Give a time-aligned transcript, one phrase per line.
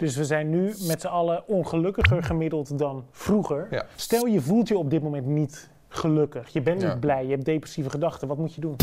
[0.00, 3.66] Dus we zijn nu met z'n allen ongelukkiger gemiddeld dan vroeger.
[3.70, 3.86] Ja.
[3.96, 6.48] Stel je voelt je op dit moment niet gelukkig.
[6.48, 8.28] Je bent niet blij, je hebt depressieve gedachten.
[8.28, 8.76] Wat moet je doen?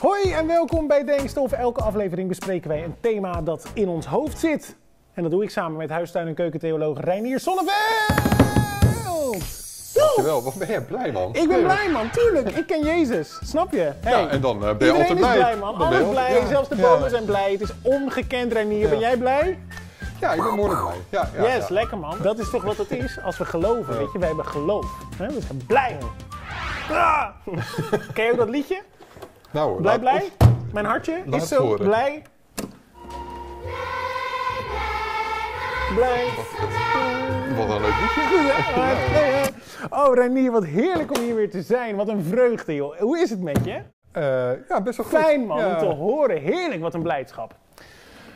[0.00, 1.52] Hoi en welkom bij Denkstof.
[1.52, 4.76] Elke aflevering bespreken wij een thema dat in ons hoofd zit.
[5.12, 8.44] En dat doe ik samen met huistuin- en keukentheoloog Reinier Sonneveld.
[9.94, 11.34] Dankjewel, wat ben jij blij man.
[11.34, 12.50] Ik ben blij man, tuurlijk.
[12.50, 13.92] Ik ken Jezus, snap je?
[14.00, 14.12] Hey.
[14.22, 15.36] Ja, en dan eh, ben je Iedereen altijd is blij.
[15.36, 16.82] blij man, Dan ben je alle altijd- blij, ja, zelfs de ja.
[16.82, 17.52] bomen zijn blij.
[17.52, 18.88] Het is ongekend Reinier, Ja.
[18.88, 19.58] ben jij blij?
[20.20, 20.96] Ja, ik ben behoorlijk blij.
[21.08, 21.74] Ja, ja, yes, ja.
[21.74, 22.16] lekker man.
[22.22, 24.18] Dat is toch wat het is als we geloven, weet je.
[24.18, 24.86] Wij hebben geloof.
[25.16, 25.26] Hè?
[25.26, 25.98] We zijn blij.
[26.90, 27.26] Ah!
[28.14, 28.82] Ken je ook dat liedje?
[29.50, 30.30] Nou hoor, Blij, laat- blij?
[30.38, 31.84] of- Mijn hartje Laat is zo horen.
[31.86, 32.22] blij.
[35.94, 36.24] Blij.
[37.56, 39.52] Wat een leuk liedje.
[39.90, 41.96] Oh, Renier, wat heerlijk om hier weer te zijn.
[41.96, 42.96] Wat een vreugde, joh.
[42.98, 43.80] Hoe is het met je?
[44.12, 45.18] Eh, ja, best wel goed.
[45.18, 45.72] Fijn, man, Ja.
[45.72, 46.40] om te horen.
[46.40, 47.54] Heerlijk, wat een blijdschap.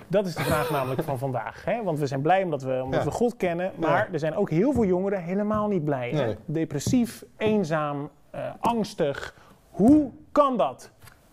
[0.07, 1.65] Dat is de vraag namelijk van vandaag.
[1.65, 1.83] Hè?
[1.83, 3.07] Want we zijn blij omdat, we, omdat Ja.
[3.07, 3.73] we God kennen.
[3.77, 4.13] Maar Ja.
[4.13, 6.13] er zijn ook heel veel jongeren helemaal niet blij.
[6.13, 6.37] Nee.
[6.45, 9.35] Depressief, eenzaam, eh, angstig.
[9.71, 10.91] Hoe kan dat?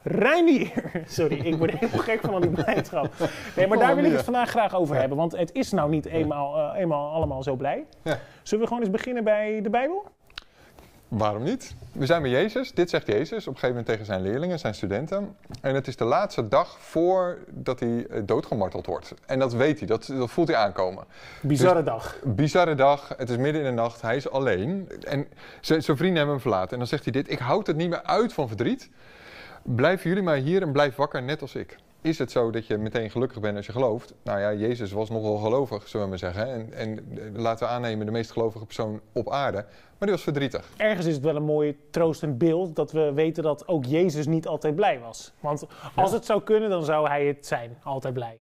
[0.08, 0.72] Reinier.
[1.08, 3.14] Sorry, ik word helemaal gek van al die blijdschap.
[3.56, 5.17] Nee, maar daar wil ik het vandaag graag over hebben.
[5.17, 7.86] Want het is nou niet eenmaal, eh, eenmaal allemaal zo blij.
[8.02, 8.20] Ja.
[8.44, 10.03] Zullen we gewoon eens beginnen bij de Bijbel?
[11.08, 11.76] Waarom niet?
[11.92, 12.72] We zijn bij Jezus.
[12.73, 15.36] Dit zegt Jezus op een gegeven moment tegen zijn leerlingen, zijn studenten.
[15.61, 19.14] En het is de laatste dag voordat hij eh, doodgemarteld wordt.
[19.26, 21.03] En dat weet hij, dat, dat voelt hij aankomen.
[21.42, 22.17] Bizarre dag.
[22.23, 24.89] Bizarre dag, het is midden in de nacht, hij is alleen.
[25.02, 25.28] En
[25.61, 26.72] zijn vrienden hebben hem verlaten.
[26.72, 28.89] En dan zegt hij dit, ik houd het niet meer uit van verdriet.
[29.67, 31.77] Blijven jullie maar hier en blijf wakker, net als ik.
[32.02, 34.13] Is het zo dat je meteen gelukkig bent als je gelooft?
[34.23, 36.53] Nou ja, Jezus was nogal gelovig, zullen we maar zeggen.
[36.53, 39.58] En, en eh, laten we aannemen, de meest gelovige persoon op aarde.
[39.58, 40.69] Maar die was verdrietig.
[40.77, 44.47] ergens is het wel een mooi troostend beeld dat we weten dat ook Jezus niet
[44.47, 45.33] altijd blij was.
[45.39, 48.38] Want als het zou kunnen, dan zou hij het zijn, altijd blij.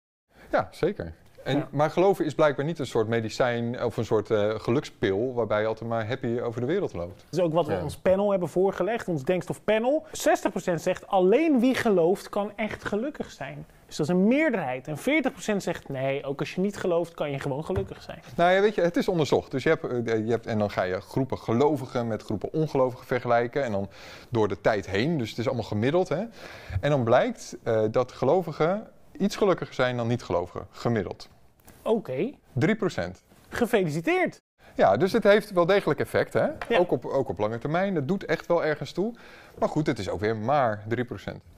[0.51, 1.13] Ja, zeker.
[1.43, 1.67] En, Ja.
[1.71, 5.33] Maar geloven is blijkbaar niet een soort medicijn of een soort eh, gelukspil...
[5.33, 7.23] waarbij je altijd maar happy over de wereld loopt.
[7.29, 7.83] Dat is ook wat we Ja.
[7.83, 10.05] ons panel hebben voorgelegd, ons denkstofpanel.
[10.11, 13.65] 60% zegt alleen wie gelooft kan echt gelukkig zijn.
[13.87, 14.87] Dus dat is een meerderheid.
[14.87, 18.19] En 40% zegt nee, ook als je niet gelooft kan je gewoon gelukkig zijn.
[18.35, 19.51] Nou ja, weet je, het is onderzocht.
[19.51, 23.05] Dus je hebt, eh, je hebt, en dan ga je groepen gelovigen met groepen ongelovigen
[23.05, 23.63] vergelijken.
[23.63, 23.89] En dan
[24.29, 26.09] door de tijd heen, dus het is allemaal gemiddeld.
[26.09, 26.23] Hè?
[26.81, 28.87] En dan blijkt eh, dat gelovigen
[29.21, 31.29] iets gelukkiger zijn dan niet-gelovigen, gemiddeld.
[31.81, 33.23] Oké, 3%.
[33.49, 34.41] gefeliciteerd.
[34.75, 36.45] Ja, dus het heeft wel degelijk effect, hè?
[36.69, 36.77] Ja.
[36.77, 37.93] Ook, op, ook op lange termijn.
[37.93, 39.13] Dat doet echt wel ergens toe.
[39.59, 41.01] Maar goed, het is ook weer maar 3%.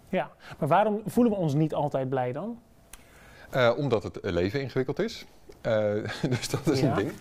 [0.09, 2.59] Ja, maar waarom voelen we ons niet altijd blij dan?
[3.49, 5.25] Eh, omdat het leven ingewikkeld is.
[5.63, 5.93] Eh,
[6.29, 6.87] dus dat is Ja.
[6.89, 7.11] een ding.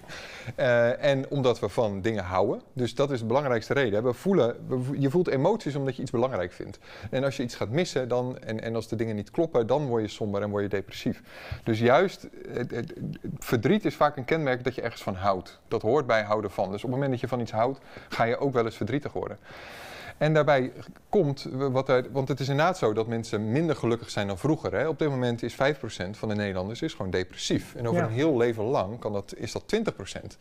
[0.54, 2.62] Eh, en omdat we van dingen houden.
[2.72, 4.02] Dus dat is de belangrijkste reden.
[4.04, 6.78] We voelen, we je voelt emoties omdat je iets belangrijk vindt.
[7.10, 9.86] En als je iets gaat missen dan, en, en als de dingen niet kloppen, dan
[9.86, 11.22] word je somber en word je depressief.
[11.64, 15.60] Dus juist, het, het- het verdriet is vaak een kenmerk dat je ergens van houdt.
[15.68, 16.64] Dat hoort bij houden van.
[16.70, 19.12] Dus op het moment dat je van iets houdt, ga je ook wel eens verdrietig
[19.12, 19.38] worden.
[20.18, 20.72] En daarbij
[21.08, 24.72] komt, wat er, want het is inderdaad zo dat mensen minder gelukkig zijn dan vroeger.
[24.74, 24.88] Hè.
[24.88, 25.56] Op dit moment is 5%
[26.10, 27.74] van de Nederlanders is gewoon depressief.
[27.74, 28.06] En over Ja.
[28.06, 30.38] een heel leven lang kan dat, is dat 20%.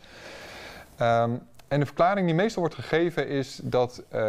[0.97, 1.31] Ehm,
[1.67, 4.19] en de verklaring die meestal wordt gegeven is dat eh,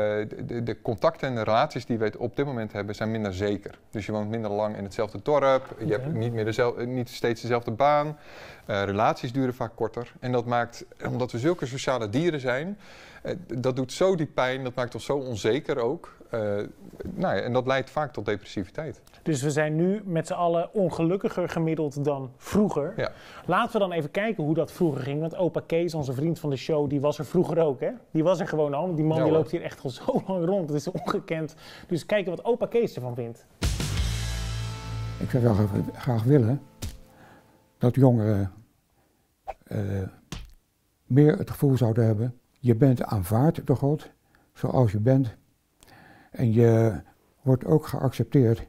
[0.45, 3.79] de, de- contacten en de relaties die we op dit moment hebben, zijn minder zeker.
[3.91, 7.41] Dus je woont minder lang in hetzelfde dorp, je hebt niet, meer dezelfde, niet steeds
[7.41, 8.19] dezelfde baan,
[8.67, 10.13] eh, relaties duren vaak korter.
[10.21, 12.79] En dat maakt, omdat we zulke sociale dieren zijn,
[13.22, 13.22] eh,
[13.59, 16.17] dat doet zo die pijn, dat maakt ons zo onzeker ook.
[16.31, 16.41] Eh,
[17.15, 19.01] nou ja, en dat leidt vaak tot depressiviteit.
[19.23, 22.93] Dus we zijn nu met z'n allen ongelukkiger gemiddeld dan vroeger.
[22.97, 23.13] Ja.
[23.47, 25.21] Laten we dan even kijken hoe dat vroeger ging.
[25.21, 27.81] Want opa Kees, onze vriend van de show, die was er vroeger ook.
[27.81, 27.91] Hè?
[28.11, 28.95] Die was er gewoon al.
[28.95, 30.69] Die man Ja, die loopt hier echt al zo lang rond.
[30.69, 31.55] Dat is ongekend.
[31.87, 33.47] Dus kijken wat opa Kees ervan vindt.
[35.19, 36.63] Ik zou wel graag, graag willen
[37.79, 38.53] dat jongeren
[39.65, 39.79] eh,
[41.07, 44.11] meer het gevoel zouden hebben, je bent aanvaard door God,
[44.53, 45.35] zoals je bent.
[46.31, 47.01] En je
[47.43, 48.67] wordt ook geaccepteerd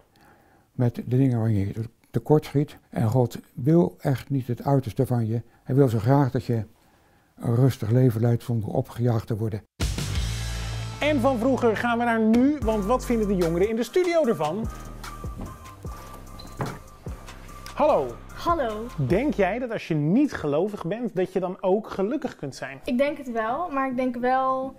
[0.71, 1.73] met de dingen waar je
[2.11, 2.77] tekort schiet.
[2.89, 5.41] En God wil echt niet het uiterste van je.
[5.63, 6.65] Hij wil zo graag dat je
[7.35, 9.61] een rustig leven leidt zonder opgejaagd te worden.
[10.99, 12.57] En van vroeger gaan we naar nu.
[12.59, 14.67] Want wat vinden de jongeren in de studio ervan?
[17.73, 18.15] Hallo.
[18.43, 18.85] Hallo.
[19.07, 22.79] Denk jij dat als je niet gelovig bent, dat je dan ook gelukkig kunt zijn?
[22.85, 24.75] Ik denk het wel, maar ik denk wel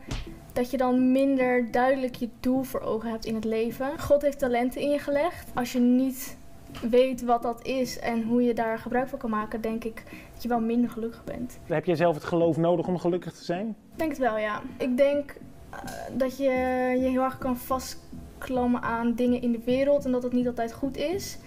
[0.53, 3.99] dat je dan minder duidelijk je doel voor ogen hebt in het leven.
[3.99, 5.51] God heeft talenten in je gelegd.
[5.55, 6.37] Als je niet
[6.91, 10.03] weet wat dat is en hoe je daar gebruik van kan maken, denk ik
[10.33, 11.59] dat je wel minder gelukkig bent.
[11.67, 13.69] Heb jij zelf het geloof nodig om gelukkig te zijn?
[13.69, 14.63] Ik denk het wel, ja.
[14.79, 15.37] Ik denk
[15.71, 15.79] eh,
[16.13, 16.45] dat je
[17.01, 20.73] je heel erg kan vastklammen aan dingen in de wereld en dat het niet altijd
[20.73, 21.39] goed is.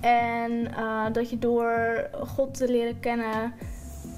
[0.00, 3.52] En eh, dat je door God te leren kennen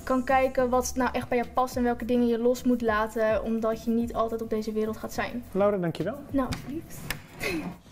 [0.05, 3.43] kan kijken wat nou echt bij je past en welke dingen je los moet laten,
[3.43, 5.45] omdat je niet altijd op deze wereld gaat zijn.
[5.53, 6.17] Laura, dankjewel.
[6.31, 6.99] Nou, alsjeblieft.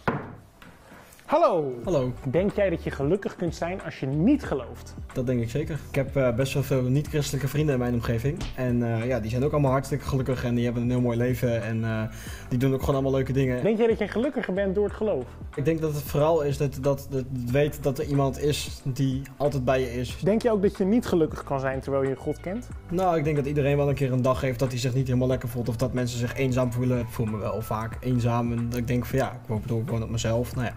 [1.26, 1.75] Hallo.
[1.84, 4.94] Hallo, Denk jij dat je gelukkig kunt zijn als je niet gelooft?
[5.17, 5.78] dat denk ik zeker.
[5.88, 8.38] Ik heb eh, best wel veel niet-christelijke vrienden in mijn omgeving.
[8.56, 11.17] En eh, ja, die zijn ook allemaal hartstikke gelukkig en die hebben een heel mooi
[11.17, 11.62] leven.
[11.62, 12.02] En eh,
[12.49, 13.62] die doen ook gewoon allemaal leuke dingen.
[13.62, 15.25] Denk jij dat jij gelukkiger bent door het geloof?
[15.55, 17.08] Ik denk dat het vooral is dat, dat,
[17.50, 20.19] weet dat er iemand is die altijd bij je is.
[20.19, 22.69] Denk je ook dat je niet gelukkig kan zijn terwijl je God kent?
[22.88, 25.06] Nou, ik denk dat iedereen wel een keer een dag heeft dat hij zich niet
[25.06, 25.69] helemaal lekker voelt.
[25.69, 26.99] Of dat mensen zich eenzaam voelen.
[26.99, 28.52] Ik voel me wel vaak eenzaam.
[28.52, 30.55] En dat ik denk van ja, ik bedoel, ik woon op mezelf.
[30.55, 30.75] Nou ja,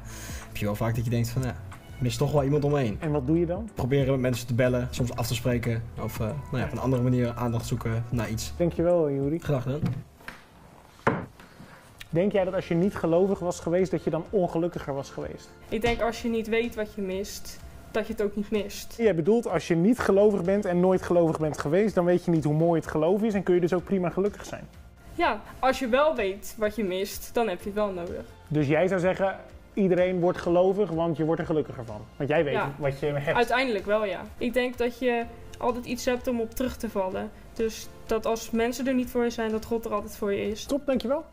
[0.59, 1.55] je wel vaak dat je denkt van ja,
[1.95, 2.97] ik mis toch wel iemand om me heen.
[2.99, 3.69] En wat doe je dan?
[3.73, 5.83] Proberen met mensen te bellen, soms af te spreken.
[6.01, 8.53] Of eh, nou ja, op een andere manier aandacht zoeken naar iets.
[8.57, 9.39] Dankjewel, Juri.
[9.39, 9.81] Graag gedaan.
[12.09, 15.49] Denk jij dat als je niet gelovig was geweest, dat je dan ongelukkiger was geweest?
[15.69, 17.59] Ik denk als je niet weet wat je mist,
[17.91, 18.93] dat je het ook niet mist.
[18.97, 22.31] Jij bedoelt, als je niet gelovig bent en nooit gelovig bent geweest, dan weet je
[22.31, 24.67] niet hoe mooi het geloof is en kun je dus ook prima gelukkig zijn.
[25.15, 28.25] Ja, als je wel weet wat je mist, dan heb je het wel nodig.
[28.47, 29.35] Dus jij zou zeggen,
[29.79, 32.01] iedereen wordt gelovig, want je wordt er gelukkiger van.
[32.15, 32.71] Want jij weet Ja.
[32.77, 33.37] wat je hebt.
[33.37, 34.21] Uiteindelijk wel, ja.
[34.37, 35.23] Ik denk dat je
[35.57, 37.31] altijd iets hebt om op terug te vallen.
[37.53, 40.47] Dus dat als mensen er niet voor je zijn, dat God er altijd voor je
[40.47, 40.65] is.
[40.65, 41.23] Top, dankjewel.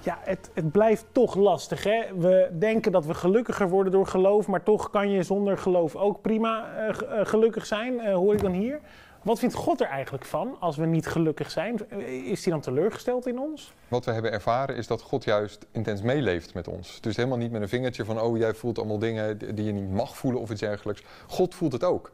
[0.00, 1.84] Ja, het, het blijft toch lastig.
[1.84, 2.02] Hè?
[2.18, 6.20] We denken dat we gelukkiger worden door geloof, maar toch kan je zonder geloof ook
[6.20, 8.80] prima eh, eh, gelukkig zijn, eh, hoor ik dan hier.
[9.24, 11.90] Wat vindt God er eigenlijk van als we niet gelukkig zijn?
[12.24, 13.72] Is hij dan teleurgesteld in ons?
[13.88, 17.00] Wat we hebben ervaren is dat God juist intens meeleeft met ons.
[17.00, 19.72] Dus helemaal niet met een vingertje van, oh jij voelt allemaal dingen die die je
[19.72, 21.02] niet mag voelen of iets dergelijks.
[21.26, 22.10] God voelt het ook.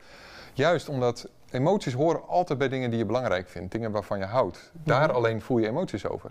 [0.55, 4.71] Juist omdat emoties horen altijd bij dingen die je belangrijk vindt, dingen waarvan je houdt.
[4.73, 5.17] Daar Mhm.
[5.17, 6.31] alleen voel je emoties over.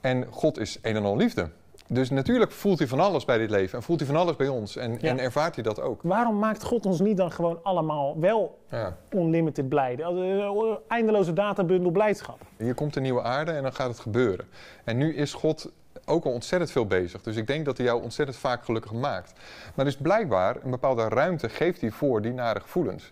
[0.00, 1.48] En God is een en al liefde.
[1.88, 4.48] Dus natuurlijk voelt hij van alles bij dit leven en voelt hij van alles bij
[4.48, 5.08] ons en, Ja.
[5.08, 6.00] en ervaart hij dat ook.
[6.02, 8.96] Waarom maakt God ons niet dan gewoon allemaal wel Ja.
[9.10, 9.96] unlimited blij?
[9.98, 12.38] Uh, eindeloze databundel blijdschap.
[12.56, 14.46] Hier komt een nieuwe aarde en dan gaat het gebeuren.
[14.84, 15.70] En nu is God
[16.04, 17.22] ook al ontzettend veel bezig.
[17.22, 19.32] Dus ik denk dat hij jou ontzettend vaak gelukkig maakt.
[19.74, 23.10] Maar dus blijkbaar een bepaalde ruimte geeft hij voor die nare gevoelens.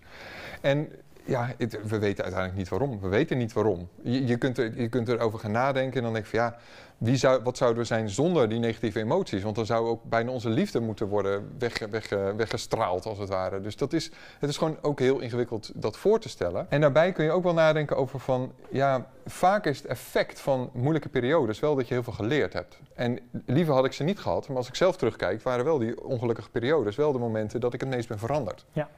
[0.60, 0.92] En
[1.24, 3.00] ja, het- we weten uiteindelijk niet waarom.
[3.00, 3.88] We weten niet waarom.
[4.02, 6.56] Je, je, kunt, er, je kunt erover gaan nadenken en dan denk je van ja,
[6.98, 9.42] wie zou, wat zouden we zijn zonder die negatieve emoties?
[9.42, 13.60] Want dan zou ook bijna onze liefde moeten worden weg, weg, weggestraald als het ware.
[13.60, 16.66] Dus dat is, het is gewoon ook heel ingewikkeld dat voor te stellen.
[16.70, 20.70] En daarbij kun je ook wel nadenken over van, ja, vaak is het effect van
[20.72, 22.78] moeilijke periodes wel dat je heel veel geleerd hebt.
[22.94, 26.04] En liever had ik ze niet gehad, maar als ik zelf terugkijk, waren wel die
[26.04, 28.64] ongelukkige periodes wel de momenten dat ik het meest ben veranderd.
[28.72, 28.88] Ja.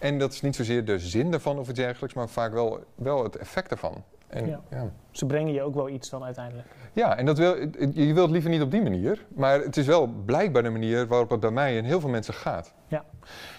[0.00, 3.22] En dat is niet zozeer de zin ervan of iets dergelijks, maar vaak wel, wel
[3.22, 4.04] het effect ervan.
[4.26, 4.60] En, Ja.
[4.70, 4.90] ja.
[5.10, 6.68] Ze brengen je ook wel iets dan uiteindelijk.
[6.92, 7.54] Ja, en dat wil,
[7.94, 11.30] je wilt liever niet op die manier, maar het is wel blijkbaar de manier waarop
[11.30, 12.74] het bij mij en heel veel mensen gaat.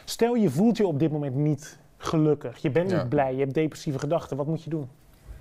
[0.05, 2.57] Stel je voelt je op dit moment niet gelukkig.
[2.57, 2.97] Je bent Ja.
[2.99, 4.38] niet blij, je hebt depressieve gedachten.
[4.38, 4.89] Wat moet je doen?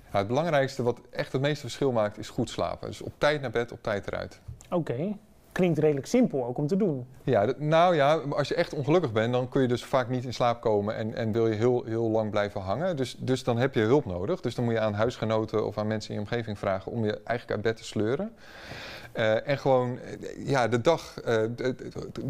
[0.09, 2.87] Het belangrijkste wat echt het meeste verschil maakt is goed slapen.
[2.87, 4.39] Dus op tijd naar bed, op tijd eruit.
[4.69, 5.17] Oké,
[5.51, 7.05] klinkt redelijk simpel ook om te doen.
[7.23, 10.25] Ja, dat- nou ja, als je echt ongelukkig bent, dan kun je dus vaak niet
[10.25, 12.95] in slaap komen en, en wil je heel, heel lang blijven hangen.
[12.95, 14.41] Dus, dus dan heb je hulp nodig.
[14.41, 17.11] Dus dan moet je aan huisgenoten of aan mensen in je omgeving vragen om je
[17.23, 18.33] eigenlijk uit bed te sleuren.
[19.11, 21.37] Eh, en gewoon eh, ja, de dag eh,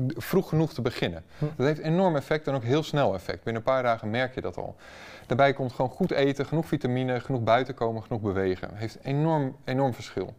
[0.08, 1.24] vroeg genoeg te beginnen.
[1.38, 1.46] Hm.
[1.56, 3.44] Dat heeft enorm effect en ook heel snel effect.
[3.44, 4.76] Binnen een paar dagen merk je dat al.
[5.28, 8.70] Daarbij komt gewoon goed eten, genoeg vitamine, genoeg buiten komen, genoeg bewegen.
[8.74, 10.34] Heeft enorm, enorm verschil.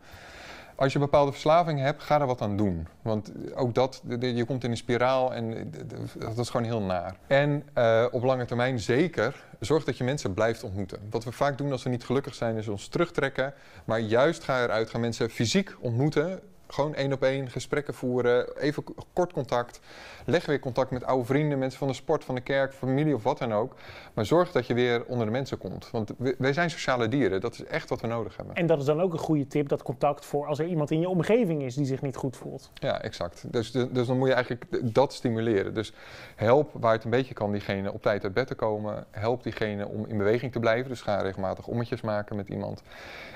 [0.83, 2.87] Als je een bepaalde verslaving hebt, ga er wat aan doen.
[3.03, 5.73] Want ook dat, je komt in een spiraal en
[6.19, 7.17] dat is gewoon heel naar.
[7.27, 10.99] En eh, op lange termijn zeker, zorg dat je mensen blijft ontmoeten.
[11.11, 13.55] Wat we vaak doen als we niet gelukkig zijn, is ons terugtrekken.
[13.85, 16.41] Maar juist ga eruit, ga mensen fysiek ontmoeten.
[16.73, 19.81] Gewoon één op één, gesprekken voeren, even kort contact.
[20.25, 23.23] Leg weer contact met oude vrienden, mensen van de sport, van de kerk, familie of
[23.23, 23.75] wat dan ook.
[24.15, 25.91] Maar zorg dat je weer onder de mensen komt.
[25.91, 28.55] Want wij zijn sociale dieren, dat is echt wat we nodig hebben.
[28.55, 31.01] En dat is dan ook een goede tip, dat contact voor als er iemand in
[31.01, 32.71] je omgeving is die zich niet goed voelt.
[32.75, 33.53] Ja, exact.
[33.53, 35.75] Dus, de- dus dan moet je eigenlijk dat stimuleren.
[35.75, 35.93] Dus
[36.37, 39.05] help waar het een beetje kan diegene op tijd uit bed te komen.
[39.11, 40.89] Help diegene om in beweging te blijven.
[40.89, 42.83] Dus ga regelmatig ommetjes maken met iemand.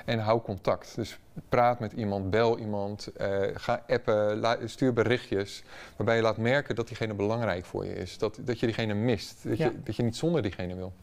[0.05, 0.95] En hou contact.
[0.95, 5.63] Dus praat met iemand, bel iemand, eh, ga appen, la- stuur berichtjes.
[5.95, 8.17] Waarbij je laat merken dat diegene belangrijk voor je is.
[8.17, 9.43] Dat, dat je diegene mist.
[9.47, 9.65] Dat, Ja.
[9.65, 10.93] je, dat je niet zonder diegene wil.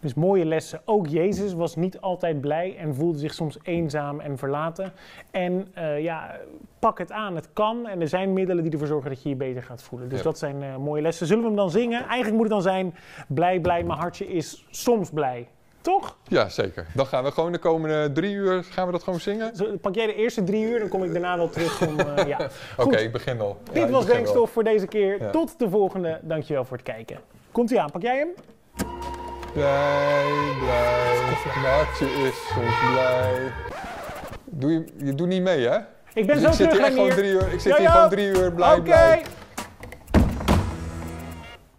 [0.00, 0.80] Dus mooie lessen.
[0.84, 4.92] Ook Jezus was niet altijd blij en voelde zich soms eenzaam en verlaten.
[5.30, 6.36] En eh, ja,
[6.78, 7.34] pak het aan.
[7.34, 7.86] Het kan.
[7.86, 10.08] En er zijn middelen die ervoor zorgen dat je je beter gaat voelen.
[10.08, 10.24] Dus Ja.
[10.24, 11.26] dat zijn eh, mooie lessen.
[11.26, 11.98] Zullen we hem dan zingen?
[12.04, 12.94] Eigenlijk moet het dan zijn:
[13.28, 15.48] blij, blij, mijn hartje is soms blij.
[15.86, 16.16] Toch?
[16.28, 16.86] Ja, zeker.
[16.94, 19.56] Dan gaan we gewoon de komende drie uur, gaan we dat gewoon zingen?
[19.56, 21.98] Zo, Pak jij de eerste drie uur, dan kom ik daarna wel terug om...
[22.00, 22.38] eh, ja.
[22.84, 23.58] Oké, ik begin al.
[23.72, 24.06] Dit was.
[24.06, 25.22] Denkstof voor deze keer.
[25.22, 25.30] Ja.
[25.30, 26.18] Tot de volgende.
[26.22, 27.18] Dankjewel voor het kijken.
[27.52, 28.28] Komt ie aan, pak jij hem?
[29.52, 30.24] Blij,
[30.58, 33.52] blij, Maartje is soms blij.
[34.44, 35.76] Doe je, je doet niet mee, hè?
[36.14, 37.88] Ik ben Dus zo ik zit terug, hier echt gewoon drie uur, ik zit hier
[37.90, 38.82] gewoon drie uur blij, Oké.
[38.82, 39.22] blij.